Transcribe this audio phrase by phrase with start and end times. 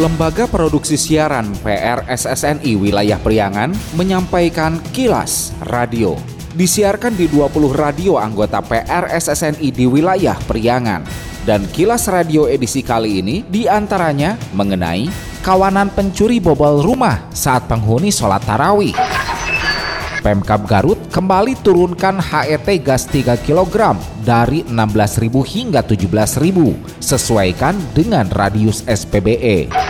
[0.00, 3.68] Lembaga Produksi Siaran PRSSNI Wilayah Priangan
[4.00, 6.16] menyampaikan kilas radio.
[6.56, 11.04] Disiarkan di 20 radio anggota PRSSNI di wilayah Priangan.
[11.44, 15.04] Dan kilas radio edisi kali ini di antaranya mengenai
[15.44, 18.96] kawanan pencuri bobol rumah saat penghuni sholat tarawih.
[20.20, 28.84] Pemkap Garut kembali turunkan HET gas 3 kg dari 16.000 hingga 17.000 sesuaikan dengan radius
[28.84, 29.89] SPBE.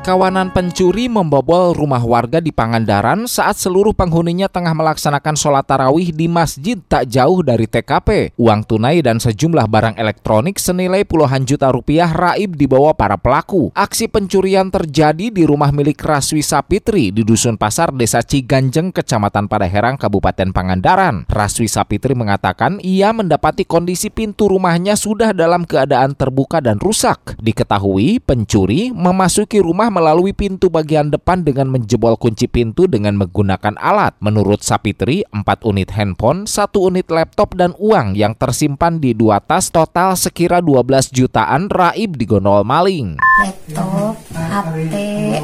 [0.00, 6.24] Kawanan pencuri membobol rumah warga di Pangandaran saat seluruh penghuninya tengah melaksanakan sholat tarawih di
[6.24, 8.32] masjid tak jauh dari TKP.
[8.40, 13.76] Uang tunai dan sejumlah barang elektronik senilai puluhan juta rupiah raib dibawa para pelaku.
[13.76, 20.00] Aksi pencurian terjadi di rumah milik Raswi Sapitri di Dusun Pasar, Desa Ciganjeng, Kecamatan Padaherang,
[20.00, 21.28] Kabupaten Pangandaran.
[21.28, 27.36] Raswi Sapitri mengatakan ia mendapati kondisi pintu rumahnya sudah dalam keadaan terbuka dan rusak.
[27.36, 34.16] Diketahui pencuri memasuki rumah melalui pintu bagian depan dengan menjebol kunci pintu dengan menggunakan alat.
[34.24, 39.68] Menurut Sapitri, 4 unit handphone, satu unit laptop dan uang yang tersimpan di dua tas
[39.68, 43.20] total sekira 12 jutaan raib di gondol maling.
[43.44, 44.92] Laptop, HP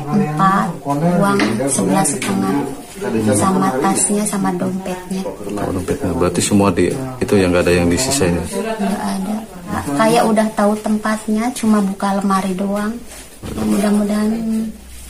[0.00, 2.86] 4, uang 11 setengah
[3.36, 5.20] sama tasnya sama dompetnya
[5.52, 6.88] Oh, dompetnya berarti semua di
[7.20, 8.40] itu yang nggak ada yang disisain ya?
[8.40, 9.36] nggak ada
[10.00, 12.96] kayak udah tahu tempatnya cuma buka lemari doang
[13.54, 14.30] mudah-mudahan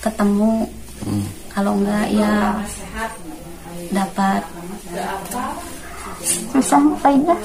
[0.05, 0.69] ketemu
[1.51, 2.61] kalau enggak ya
[3.95, 4.43] dapat
[6.53, 7.37] susah kayaknya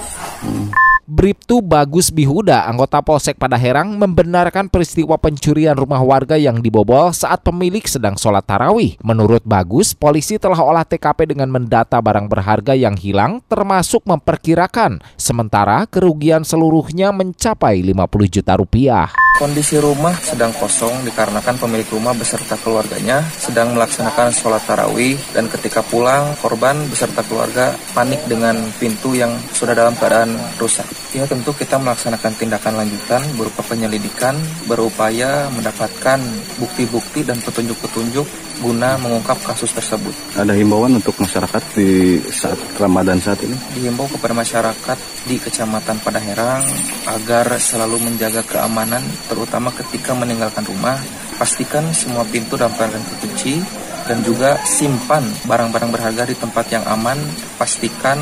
[1.12, 7.84] Bribtu Bagus Bihuda, anggota Polsek Padaherang, membenarkan peristiwa pencurian rumah warga yang dibobol saat pemilik
[7.84, 8.96] sedang sholat tarawih.
[9.04, 15.04] Menurut Bagus, polisi telah olah TKP dengan mendata barang berharga yang hilang, termasuk memperkirakan.
[15.20, 19.12] Sementara kerugian seluruhnya mencapai 50 juta rupiah.
[19.32, 25.80] Kondisi rumah sedang kosong dikarenakan pemilik rumah beserta keluarganya sedang melaksanakan sholat tarawih dan ketika
[25.82, 30.86] pulang korban beserta keluarga panik dengan pintu yang sudah dalam keadaan rusak.
[31.16, 34.36] Ya tentu kita melaksanakan tindakan lanjutan berupa penyelidikan,
[34.68, 36.20] berupaya mendapatkan
[36.60, 38.28] bukti-bukti dan petunjuk-petunjuk
[38.62, 40.14] guna mengungkap kasus tersebut.
[40.38, 43.58] Ada himbauan untuk masyarakat di saat Ramadan saat ini?
[43.74, 46.62] Dihimbau kepada masyarakat di Kecamatan Padaherang
[47.10, 50.98] agar selalu menjaga keamanan terutama ketika meninggalkan rumah.
[51.38, 53.62] Pastikan semua pintu dalam keadaan terkunci
[54.06, 57.18] dan juga simpan barang-barang berharga di tempat yang aman.
[57.58, 58.22] Pastikan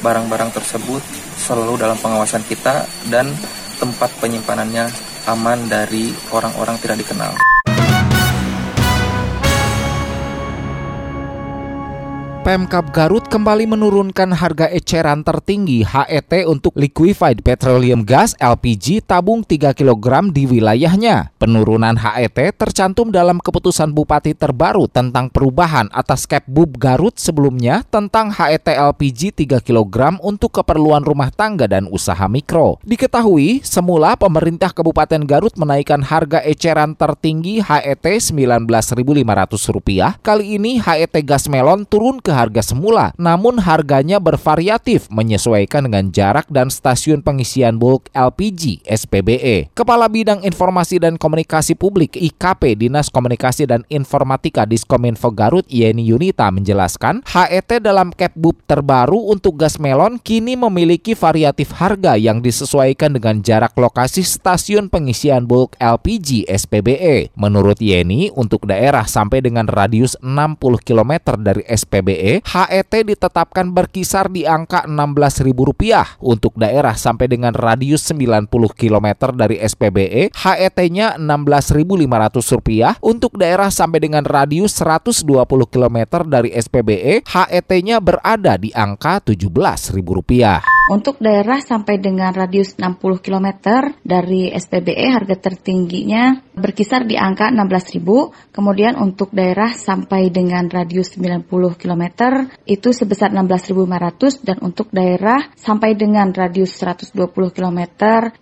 [0.00, 1.02] barang-barang tersebut
[1.40, 3.32] selalu dalam pengawasan kita dan
[3.80, 4.88] tempat penyimpanannya
[5.28, 7.49] aman dari orang-orang tidak dikenal.
[12.40, 19.76] Pemkap Garut kembali menurunkan harga eceran tertinggi HET untuk liquefied petroleum gas LPG tabung 3
[19.76, 21.36] kg di wilayahnya.
[21.36, 28.72] Penurunan HET tercantum dalam keputusan Bupati terbaru tentang perubahan atas Kepbub Garut sebelumnya tentang HET
[28.72, 32.80] LPG 3 kg untuk keperluan rumah tangga dan usaha mikro.
[32.88, 40.24] Diketahui, semula pemerintah Kabupaten Garut menaikkan harga eceran tertinggi HET Rp19.500.
[40.24, 46.48] Kali ini HET gas melon turun ke harga semula, namun harganya bervariatif menyesuaikan dengan jarak
[46.48, 49.68] dan stasiun pengisian bulk LPG SPBE.
[49.76, 56.48] Kepala Bidang Informasi dan Komunikasi Publik IKP Dinas Komunikasi dan Informatika Diskominfo Garut Yeni Yunita
[56.48, 63.44] menjelaskan, HET dalam Capbub terbaru untuk gas melon kini memiliki variatif harga yang disesuaikan dengan
[63.44, 67.32] jarak lokasi stasiun pengisian bulk LPG SPBE.
[67.36, 74.44] Menurut Yeni, untuk daerah sampai dengan radius 60 km dari SPBE HET ditetapkan berkisar di
[74.44, 76.20] angka Rp16.000.
[76.20, 83.00] Untuk daerah sampai dengan radius 90 km dari SPBE, HET-nya Rp16.500.
[83.00, 85.24] Untuk daerah sampai dengan radius 120
[85.70, 90.79] km dari SPBE, HET-nya berada di angka Rp17.000.
[90.90, 93.62] Untuk daerah sampai dengan radius 60 km
[94.02, 98.50] dari SPBE harga tertingginya berkisar di angka 16.000.
[98.50, 101.46] Kemudian untuk daerah sampai dengan radius 90
[101.78, 102.04] km
[102.66, 107.14] itu sebesar 16.500 dan untuk daerah sampai dengan radius 120
[107.54, 107.80] km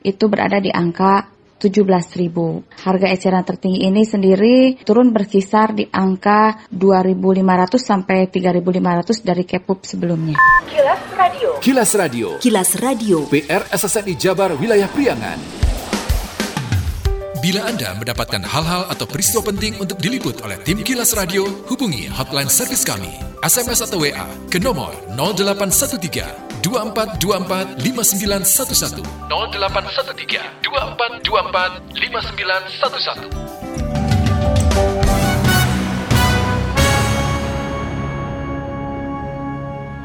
[0.01, 2.79] itu berada di angka 17.000.
[2.87, 10.39] Harga eceran tertinggi ini sendiri turun berkisar di angka 2.500 sampai 3.500 dari Kepup sebelumnya.
[10.71, 11.51] Kilas Radio.
[11.59, 12.29] Kilas Radio.
[12.39, 13.17] Kilas Radio.
[13.27, 15.39] PR SSNI Jabar Wilayah Priangan.
[17.39, 22.51] Bila Anda mendapatkan hal-hal atau peristiwa penting untuk diliput oleh tim Kilas Radio, hubungi hotline
[22.51, 23.15] servis kami.
[23.39, 33.58] SMS atau WA ke nomor 0813 2424 5911 0813 2424 5911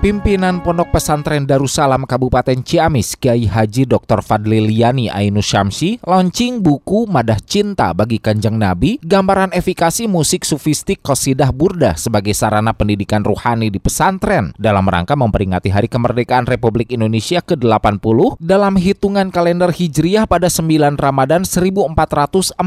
[0.03, 4.19] Pimpinan Pondok Pesantren Darussalam Kabupaten Ciamis, Kiai Haji Dr.
[4.19, 10.99] Fadli Liani Ainu Syamsi, launching buku Madah Cinta bagi Kanjeng Nabi, gambaran efikasi musik sufistik
[10.99, 17.39] Qasidah Burdah sebagai sarana pendidikan ruhani di pesantren dalam rangka memperingati Hari Kemerdekaan Republik Indonesia
[17.39, 22.59] ke-80 dalam hitungan kalender Hijriah pada 9 Ramadan 1444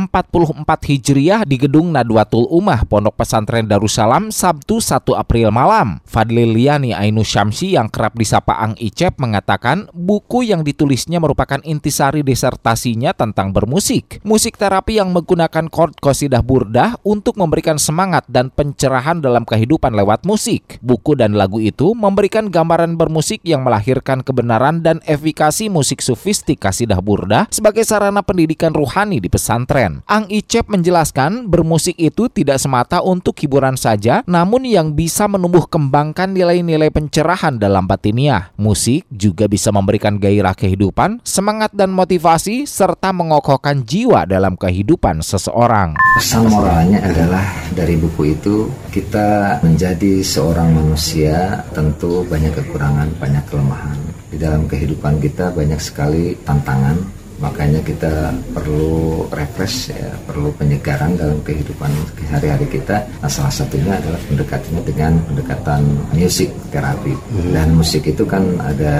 [0.88, 6.00] Hijriah di Gedung Nadwatul Umah Pondok Pesantren Darussalam Sabtu 1 April malam.
[6.08, 12.22] Fadli Liani Ainu Syamsi yang kerap disapa Ang Icep mengatakan buku yang ditulisnya merupakan intisari
[12.22, 14.22] disertasinya tentang bermusik.
[14.22, 20.22] Musik terapi yang menggunakan chord qasidah burdah untuk memberikan semangat dan pencerahan dalam kehidupan lewat
[20.22, 20.78] musik.
[20.78, 27.02] Buku dan lagu itu memberikan gambaran bermusik yang melahirkan kebenaran dan efikasi musik sufistik kasidah
[27.02, 30.06] burdah sebagai sarana pendidikan ruhani di pesantren.
[30.06, 36.30] Ang Icep menjelaskan bermusik itu tidak semata untuk hiburan saja, namun yang bisa menumbuh kembangkan
[36.30, 38.52] nilai-nilai pencerahan pencerahan dalam batiniah.
[38.60, 45.96] Musik juga bisa memberikan gairah kehidupan, semangat dan motivasi, serta mengokohkan jiwa dalam kehidupan seseorang.
[46.20, 47.40] Pesan moralnya adalah
[47.72, 53.96] dari buku itu kita menjadi seorang manusia tentu banyak kekurangan, banyak kelemahan.
[54.28, 57.00] Di dalam kehidupan kita banyak sekali tantangan,
[57.38, 63.04] makanya kita perlu refresh ya perlu penyegaran dalam kehidupan sehari-hari kita.
[63.20, 65.82] Nah salah satunya adalah pendekatannya dengan pendekatan
[66.16, 67.14] musik terapi.
[67.52, 68.94] Dan musik itu kan ada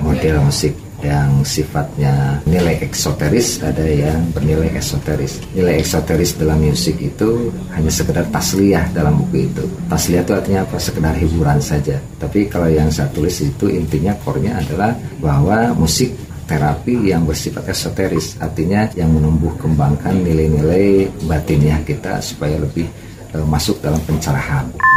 [0.00, 0.74] model musik
[1.04, 8.24] yang sifatnya nilai eksoteris ada yang bernilai esoteris nilai eksoteris dalam musik itu hanya sekedar
[8.32, 9.64] tasliyah dalam buku itu.
[9.92, 10.76] Tasliyah itu artinya apa?
[10.80, 12.00] Sekedar hiburan saja.
[12.16, 18.36] Tapi kalau yang saya tulis itu intinya core-nya adalah bahwa musik terapi yang bersifat esoteris,
[18.38, 22.86] artinya yang menumbuh kembangkan nilai-nilai batiniah kita supaya lebih
[23.32, 24.93] e, masuk dalam pencerahan.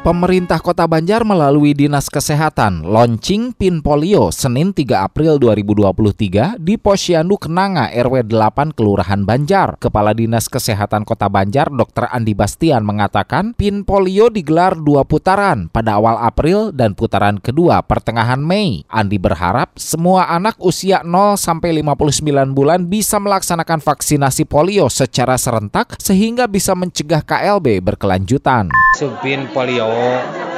[0.00, 7.36] Pemerintah Kota Banjar melalui Dinas Kesehatan launching PIN polio Senin 3 April 2023 di Posyandu
[7.36, 9.76] Kenanga RW 8 Kelurahan Banjar.
[9.76, 12.08] Kepala Dinas Kesehatan Kota Banjar Dr.
[12.08, 18.40] Andi Bastian mengatakan PIN polio digelar dua putaran pada awal April dan putaran kedua pertengahan
[18.40, 18.88] Mei.
[18.88, 22.24] Andi berharap semua anak usia 0 sampai 59
[22.56, 28.72] bulan bisa melaksanakan vaksinasi polio secara serentak sehingga bisa mencegah KLB berkelanjutan.
[28.96, 29.89] Subpin polio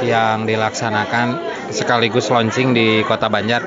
[0.02, 1.26] yang dilaksanakan
[1.70, 3.64] sekaligus launching di Kota Banjar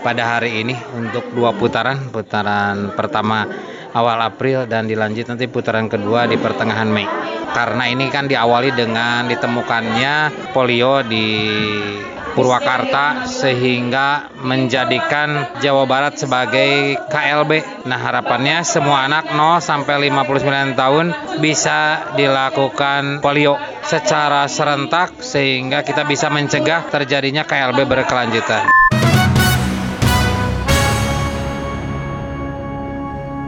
[0.00, 3.44] pada hari ini untuk dua putaran, putaran pertama
[3.92, 7.06] awal April dan dilanjut nanti putaran kedua di pertengahan Mei.
[7.50, 10.14] Karena ini kan diawali dengan ditemukannya
[10.54, 11.26] polio di
[12.30, 17.82] Purwakarta sehingga menjadikan Jawa Barat sebagai KLB.
[17.90, 21.06] Nah, harapannya semua anak 0 sampai 59 tahun
[21.42, 23.58] bisa dilakukan polio
[23.90, 28.70] secara serentak sehingga kita bisa mencegah terjadinya KLB berkelanjutan.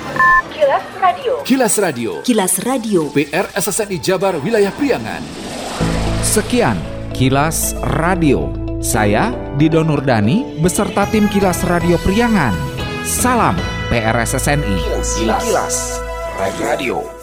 [0.53, 1.33] Kilas Radio.
[1.43, 2.11] Kilas Radio.
[2.23, 3.01] Kilas Radio.
[3.13, 5.21] PR SSNI Jabar Wilayah Priangan.
[6.25, 6.77] Sekian
[7.13, 8.49] Kilas Radio.
[8.77, 12.53] Saya Dido Nurdani beserta tim Kilas Radio Priangan.
[13.07, 14.83] Salam PRSSNI.
[15.17, 15.43] Kilas.
[15.43, 16.01] Kilas.
[16.59, 17.16] Radio.